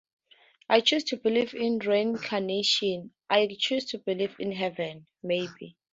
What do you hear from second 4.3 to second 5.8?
in heaven, maybe